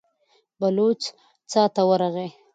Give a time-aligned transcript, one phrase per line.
[0.59, 1.01] بلوڅ
[1.51, 2.29] څا ته ورغی.